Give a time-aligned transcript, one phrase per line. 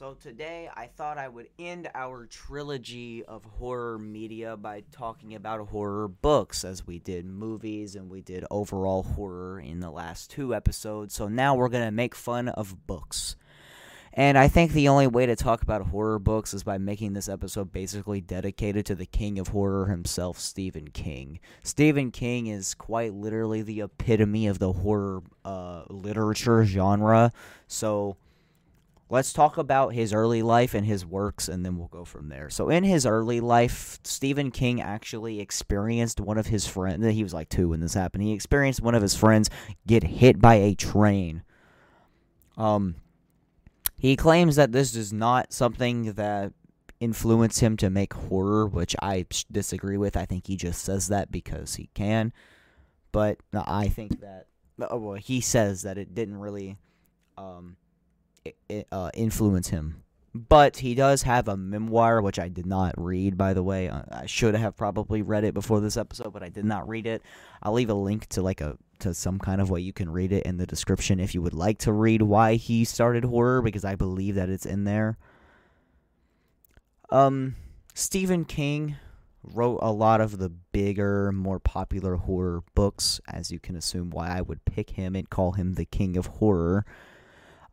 [0.00, 5.68] So today I thought I would end our trilogy of horror media by talking about
[5.68, 10.54] horror books as we did movies and we did overall horror in the last two
[10.54, 11.12] episodes.
[11.14, 13.36] So now we're going to make fun of books.
[14.14, 17.28] And I think the only way to talk about horror books is by making this
[17.28, 21.40] episode basically dedicated to the king of horror himself, Stephen King.
[21.62, 27.32] Stephen King is quite literally the epitome of the horror uh, literature genre.
[27.68, 28.16] So
[29.10, 32.48] let's talk about his early life and his works, and then we'll go from there.
[32.48, 37.04] So, in his early life, Stephen King actually experienced one of his friends.
[37.06, 38.22] He was like two when this happened.
[38.22, 39.50] He experienced one of his friends
[39.86, 41.42] get hit by a train.
[42.56, 42.94] Um,
[43.98, 46.52] he claims that this is not something that
[47.00, 50.16] influenced him to make horror, which I disagree with.
[50.16, 52.32] I think he just says that because he can.
[53.12, 54.46] But I think that
[54.88, 56.78] oh, well, he says that it didn't really
[57.36, 57.76] um,
[58.92, 60.02] uh, influence him.
[60.32, 63.88] But he does have a memoir, which I did not read, by the way.
[63.88, 67.06] Uh, I should have probably read it before this episode, but I did not read
[67.06, 67.22] it.
[67.62, 70.30] I'll leave a link to like a to some kind of way you can read
[70.30, 73.84] it in the description if you would like to read why he started horror, because
[73.84, 75.18] I believe that it's in there.
[77.10, 77.56] Um,
[77.94, 78.96] Stephen King
[79.42, 84.28] wrote a lot of the bigger, more popular horror books, as you can assume why
[84.28, 86.84] I would pick him and call him the king of horror.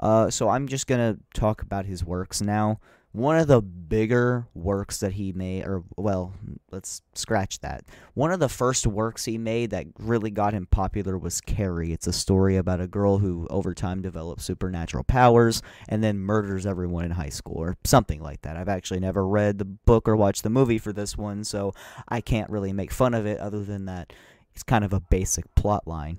[0.00, 2.80] Uh, so I'm just gonna talk about his works now.
[3.12, 6.34] One of the bigger works that he made, or well,
[6.70, 7.84] let's scratch that.
[8.12, 11.92] One of the first works he made that really got him popular was Carrie.
[11.92, 16.66] It's a story about a girl who, over time, develops supernatural powers and then murders
[16.66, 18.58] everyone in high school, or something like that.
[18.58, 21.72] I've actually never read the book or watched the movie for this one, so
[22.08, 24.12] I can't really make fun of it other than that
[24.52, 26.18] it's kind of a basic plot line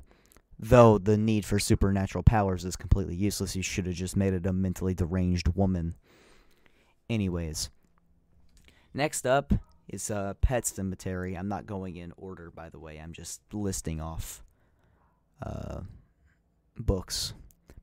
[0.59, 3.55] though the need for supernatural powers is completely useless.
[3.55, 5.95] You should have just made it a mentally deranged woman.
[7.09, 7.69] Anyways,
[8.93, 9.53] next up
[9.87, 11.37] is uh, Pet Sematary.
[11.37, 12.97] I'm not going in order, by the way.
[12.97, 14.43] I'm just listing off
[15.41, 15.81] uh,
[16.77, 17.33] books.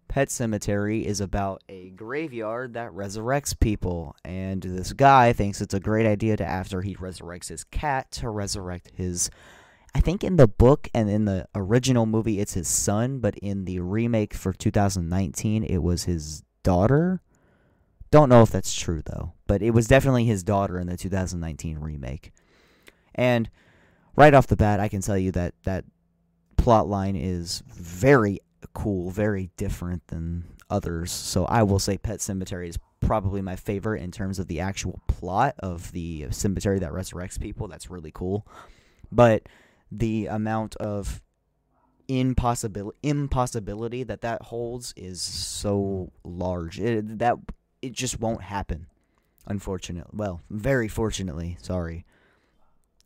[0.09, 5.81] Pet Sematary is about a graveyard that resurrects people, and this guy thinks it's a
[5.81, 9.29] great idea to, after he resurrects his cat, to resurrect his
[9.95, 13.65] I think in the book and in the original movie it's his son, but in
[13.65, 17.23] the remake for 2019 it was his daughter.
[18.11, 21.79] Don't know if that's true though, but it was definitely his daughter in the 2019
[21.79, 22.33] remake.
[23.15, 23.49] And
[24.17, 25.85] right off the bat, I can tell you that that
[26.57, 28.41] plot line is very
[28.73, 31.13] cool, very different than others.
[31.13, 35.01] So I will say Pet Sematary is probably my favorite in terms of the actual
[35.07, 37.69] plot of the cemetery that resurrects people.
[37.69, 38.47] That's really cool.
[39.13, 39.49] But
[39.91, 41.23] the amount of
[42.09, 46.79] impossibility impossibility that that holds is so large.
[46.81, 47.37] It, that
[47.83, 48.87] it just won't happen.
[49.47, 52.05] Unfortunately, well, very fortunately, sorry.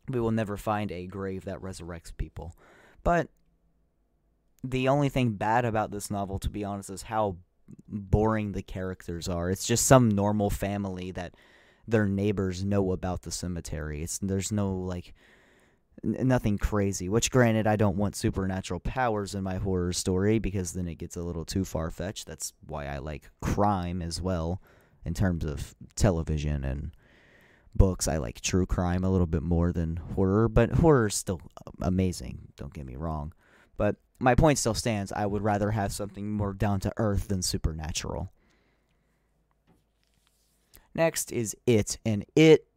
[0.07, 2.55] We will never find a grave that resurrects people.
[3.03, 3.27] But
[4.63, 7.37] the only thing bad about this novel, to be honest, is how
[7.87, 9.49] boring the characters are.
[9.49, 11.35] It's just some normal family that
[11.87, 14.01] their neighbors know about the cemetery.
[14.01, 15.13] It's there's no like
[16.03, 17.09] nothing crazy.
[17.09, 21.15] Which, granted, I don't want supernatural powers in my horror story because then it gets
[21.15, 22.27] a little too far fetched.
[22.27, 24.61] That's why I like crime as well,
[25.05, 26.91] in terms of television and
[27.75, 28.07] books.
[28.07, 31.41] I like true crime a little bit more than horror, but horror is still
[31.81, 32.49] amazing.
[32.55, 33.33] Don't get me wrong.
[33.77, 35.11] But my point still stands.
[35.11, 38.31] I would rather have something more down to earth than supernatural.
[40.93, 42.67] Next is It, and It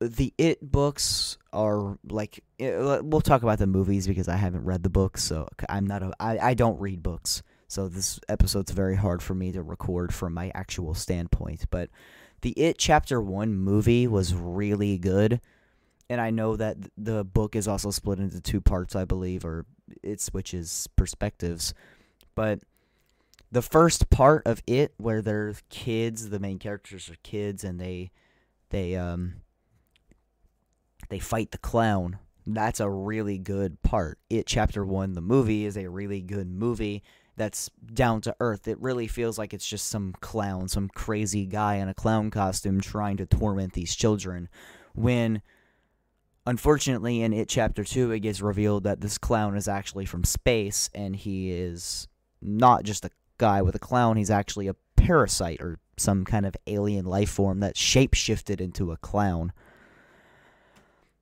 [0.00, 4.82] the It books are like eh, we'll talk about the movies because I haven't read
[4.82, 8.96] the books, so I'm not a I, I don't read books, so this episode's very
[8.96, 11.66] hard for me to record from my actual standpoint.
[11.70, 11.90] But
[12.40, 15.40] the It Chapter One movie was really good,
[16.10, 19.66] and I know that the book is also split into two parts, I believe, or
[20.02, 21.74] it switches perspectives,
[22.34, 22.60] but.
[23.50, 28.10] The first part of it, where they're kids, the main characters are kids, and they
[28.70, 29.34] they um
[31.08, 32.18] they fight the clown.
[32.46, 34.18] That's a really good part.
[34.30, 37.02] It chapter 1 the movie is a really good movie
[37.36, 38.66] that's down to earth.
[38.66, 42.80] It really feels like it's just some clown, some crazy guy in a clown costume
[42.80, 44.48] trying to torment these children
[44.94, 45.40] when
[46.46, 50.90] unfortunately in it chapter 2 it gets revealed that this clown is actually from space
[50.94, 52.08] and he is
[52.40, 56.56] not just a guy with a clown, he's actually a parasite or some kind of
[56.66, 59.52] alien life form that shapeshifted into a clown.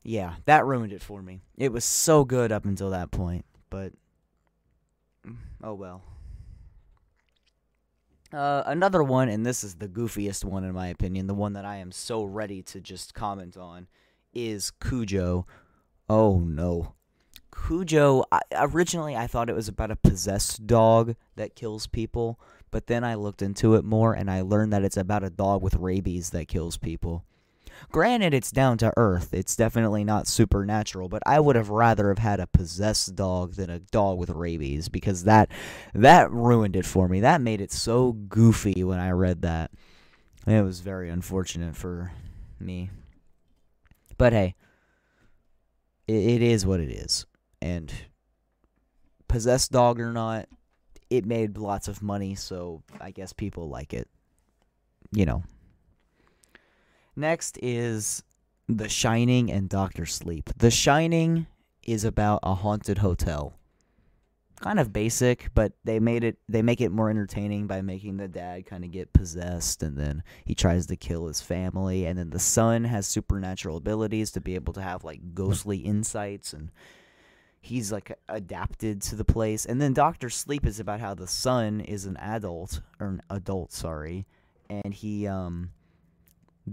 [0.02, 1.40] Yeah, that ruined it for me.
[1.56, 3.92] It was so good up until that point, but
[5.62, 6.02] oh well.
[8.32, 11.64] Uh, another one, and this is the goofiest one in my opinion, the one that
[11.64, 13.86] I am so ready to just comment on,
[14.34, 15.46] is Cujo.
[16.08, 16.94] Oh no.
[17.50, 22.38] Cujo, I, originally I thought it was about a possessed dog that kills people,
[22.70, 25.62] but then I looked into it more and I learned that it's about a dog
[25.62, 27.24] with rabies that kills people.
[27.92, 29.32] Granted, it's down to earth.
[29.32, 33.70] It's definitely not supernatural, but I would have rather have had a possessed dog than
[33.70, 35.50] a dog with rabies because that
[35.94, 37.20] that ruined it for me.
[37.20, 39.70] That made it so goofy when I read that.
[40.46, 42.12] It was very unfortunate for
[42.58, 42.90] me.
[44.16, 44.54] But hey,
[46.06, 47.26] it, it is what it is.
[47.60, 47.92] And
[49.28, 50.48] possessed dog or not,
[51.10, 54.08] it made lots of money, so I guess people like it.
[55.12, 55.44] You know.
[57.14, 58.22] Next is
[58.68, 60.50] The Shining and Doctor Sleep.
[60.58, 61.46] The Shining
[61.82, 63.54] is about a haunted hotel.
[64.60, 68.26] Kind of basic, but they made it they make it more entertaining by making the
[68.26, 72.30] dad kind of get possessed and then he tries to kill his family and then
[72.30, 76.70] the son has supernatural abilities to be able to have like ghostly insights and
[77.66, 79.66] he's like adapted to the place.
[79.66, 83.72] And then Doctor Sleep is about how the son is an adult or an adult,
[83.72, 84.26] sorry,
[84.70, 85.70] and he um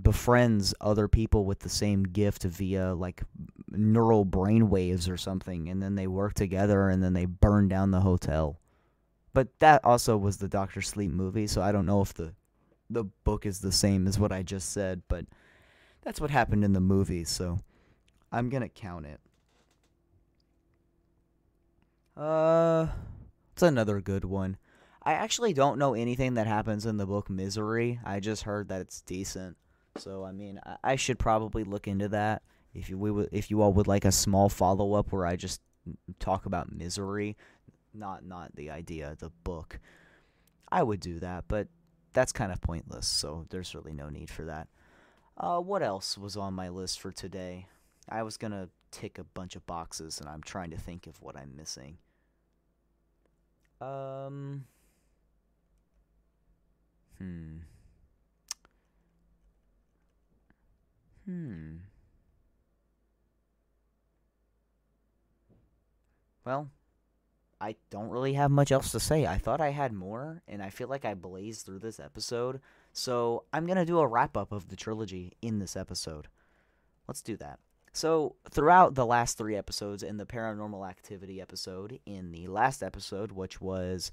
[0.02, 3.22] befriends other people with the same gift via like
[3.70, 7.92] neural brain waves or something and then they work together and then they burn down
[7.92, 8.60] the hotel.
[9.34, 12.34] But that also was the Doctor Sleep movie, so I don't know if the
[12.90, 15.26] the book is the same as what I just said, but
[16.02, 17.60] that's what happened in the movie, so
[18.32, 19.20] I'm going to count it.
[22.16, 22.88] Uh,
[23.54, 24.58] it's another good one.
[25.02, 28.00] I actually don't know anything that happens in the book Misery.
[28.06, 29.58] I just heard that it's decent.
[29.98, 32.44] So I mean, I, I should probably look into that.
[32.74, 35.36] If you we would, if you all would like a small follow up where I
[35.36, 35.62] just
[36.20, 37.36] talk about Misery,
[37.94, 39.80] not not the idea, the book,
[40.72, 41.46] I would do that.
[41.48, 41.68] But
[42.14, 43.08] that's kind of pointless.
[43.08, 44.68] So there's really no need for that.
[45.38, 47.68] Uh, what else was on my list for today?
[48.08, 51.36] I was gonna tick a bunch of boxes, and I'm trying to think of what
[51.36, 51.98] I'm missing.
[53.82, 54.66] Um.
[57.18, 57.58] Hmm.
[61.26, 61.76] Hmm.
[66.46, 66.70] Well,
[67.60, 69.26] I don't really have much else to say.
[69.26, 72.60] I thought I had more, and I feel like I blazed through this episode.
[72.92, 76.28] So I'm going to do a wrap up of the trilogy in this episode.
[77.08, 77.60] Let's do that.
[77.96, 83.32] So, throughout the last three episodes, in the paranormal activity episode, in the last episode,
[83.32, 84.12] which was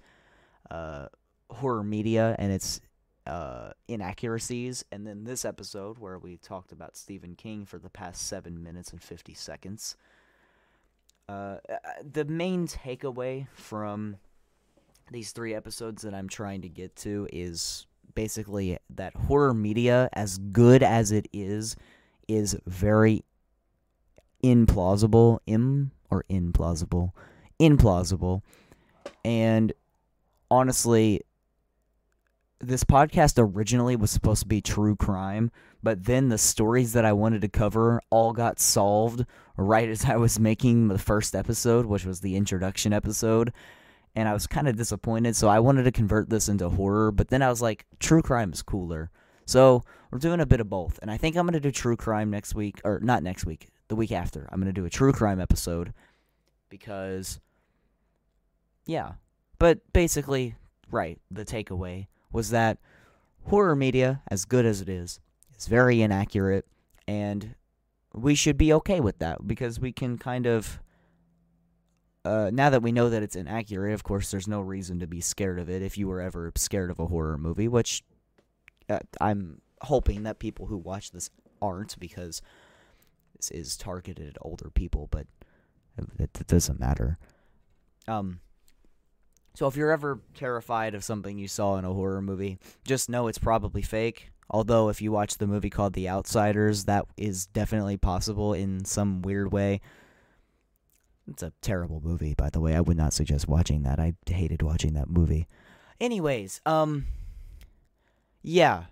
[0.71, 1.07] uh,
[1.49, 2.83] horror media and its
[3.27, 8.27] uh, inaccuracies, and then this episode where we talked about Stephen King for the past
[8.27, 9.97] seven minutes and 50 seconds.
[11.27, 11.77] Uh, uh,
[12.13, 14.17] the main takeaway from
[15.11, 20.37] these three episodes that I'm trying to get to is basically that horror media, as
[20.37, 21.77] good as it is,
[22.29, 23.25] is very
[24.43, 27.13] implausible, im or implausible,
[27.61, 28.43] implausible,
[29.25, 29.73] and
[30.51, 31.23] honestly,
[32.61, 35.51] this podcast originally was supposed to be true crime,
[35.83, 39.25] but then the stories that I wanted to cover all got solved
[39.57, 43.53] right as I was making the first episode, which was the introduction episode.
[44.15, 47.29] And I was kind of disappointed, so I wanted to convert this into horror, but
[47.29, 49.11] then I was like, true crime is cooler.
[49.47, 50.99] So we're doing a bit of both.
[51.01, 53.69] And I think I'm going to do true crime next week, or not next week,
[53.91, 54.49] the week after.
[54.51, 55.93] I'm going to do a true crime episode
[56.71, 57.41] because,
[58.87, 59.15] yeah.
[59.59, 60.55] But basically,
[60.91, 62.79] right, the takeaway was that
[63.47, 65.21] horror media, as good as it is,
[65.59, 66.67] is very inaccurate,
[67.07, 67.57] and
[68.15, 70.81] we should be okay with that because we can kind of.
[72.23, 75.23] Uh, now that we know that it's inaccurate, of course, there's no reason to be
[75.23, 78.03] scared of it if you were ever scared of a horror movie, which
[78.91, 81.31] uh, I'm hoping that people who watch this
[81.63, 82.43] aren't because
[83.41, 85.27] this is targeted at older people, but
[86.19, 87.19] it, it doesn't matter.
[88.07, 88.41] Um,
[89.55, 93.29] so if you're ever terrified of something you saw in a horror movie, just know
[93.29, 94.31] it's probably fake.
[94.51, 99.23] Although if you watch the movie called The Outsiders, that is definitely possible in some
[99.23, 99.81] weird way.
[101.31, 102.75] It's a terrible movie, by the way.
[102.75, 104.01] I would not suggest watching that.
[104.01, 105.47] I hated watching that movie.
[106.01, 107.07] Anyways, um
[108.43, 108.85] yeah.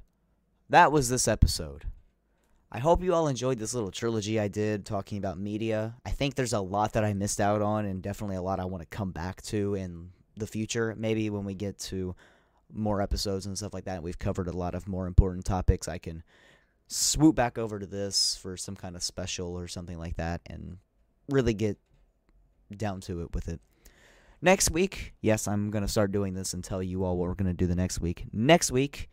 [0.70, 1.84] That was this episode.
[2.70, 5.96] I hope you all enjoyed this little trilogy I did talking about media.
[6.04, 8.66] I think there's a lot that I missed out on and definitely a lot I
[8.66, 10.94] want to come back to in the future.
[10.98, 12.14] Maybe when we get to
[12.70, 15.88] more episodes and stuff like that, and we've covered a lot of more important topics,
[15.88, 16.22] I can
[16.88, 20.76] swoop back over to this for some kind of special or something like that and
[21.30, 21.78] really get
[22.76, 23.60] down to it with it.
[24.42, 27.34] Next week, yes, I'm going to start doing this and tell you all what we're
[27.34, 28.26] going to do the next week.
[28.30, 29.08] Next week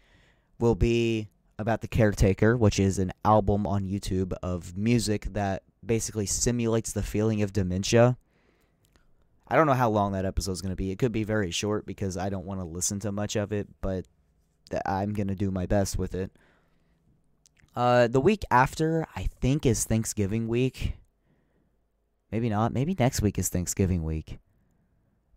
[0.60, 6.26] will be about The Caretaker, which is an album on YouTube of music that basically
[6.26, 8.18] simulates the feeling of dementia.
[9.48, 10.92] I don't know how long that episode is going to be.
[10.92, 13.68] It could be very short because I don't want to listen to much of it,
[13.82, 14.06] but
[14.86, 16.32] I'm going to do my best with it.
[17.76, 20.96] Uh, the week after, I think, is Thanksgiving week.
[22.32, 22.74] Maybe not.
[22.74, 24.40] Maybe next week is Thanksgiving week.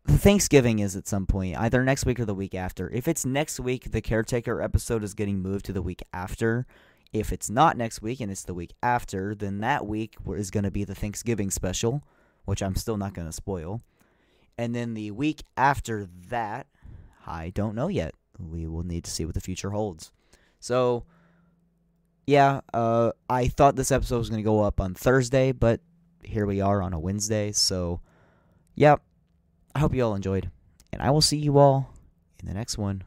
[0.08, 2.90] Thanksgiving is at some point, either next week or the week after.
[2.90, 6.66] If it's next week, the caretaker episode is getting moved to the week after.
[7.12, 10.64] If it's not next week and it's the week after, then that week is going
[10.64, 12.02] to be the Thanksgiving special,
[12.46, 13.82] which I'm still not going to spoil.
[14.56, 16.66] And then the week after that,
[17.26, 18.14] I don't know yet.
[18.38, 20.10] We will need to see what the future holds.
[20.58, 21.04] So,
[22.26, 25.80] yeah, uh, I thought this episode was going to go up on Thursday, but
[26.22, 27.52] here we are on a Wednesday.
[27.52, 28.00] So,
[28.74, 28.96] yeah,
[29.78, 30.50] I hope you all enjoyed.
[30.92, 31.94] And I will see you all
[32.40, 33.04] in the next one.